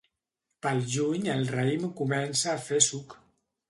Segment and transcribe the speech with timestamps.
[0.65, 3.19] Pel juny el raïm comença a fer suc.